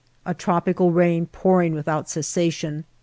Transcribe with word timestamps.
A 0.25 0.33
tropical 0.33 0.91
rain 0.91 1.27
pouring 1.27 1.75
with 1.75 1.87
out 1.87 2.09
cessation. 2.09 2.85